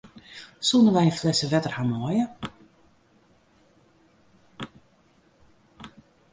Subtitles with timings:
[0.67, 2.25] Soenen wy in flesse wetter hawwe meie?